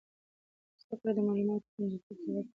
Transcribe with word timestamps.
زده 0.81 0.95
کړه 0.99 1.11
د 1.15 1.19
معلوماتو 1.27 1.71
خوندیتوب 1.73 2.07
ته 2.07 2.13
وده 2.31 2.35
ورکوي. 2.39 2.49